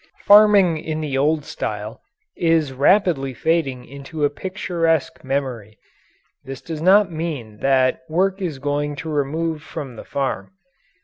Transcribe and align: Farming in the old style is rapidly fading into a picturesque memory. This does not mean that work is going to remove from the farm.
Farming 0.23 0.79
in 0.79 0.99
the 0.99 1.15
old 1.15 1.45
style 1.45 2.01
is 2.35 2.73
rapidly 2.73 3.35
fading 3.35 3.85
into 3.85 4.25
a 4.25 4.31
picturesque 4.31 5.23
memory. 5.23 5.77
This 6.43 6.59
does 6.61 6.81
not 6.81 7.11
mean 7.11 7.57
that 7.59 8.01
work 8.09 8.41
is 8.41 8.57
going 8.57 8.95
to 8.95 9.09
remove 9.11 9.61
from 9.61 9.97
the 9.97 10.03
farm. 10.05 10.53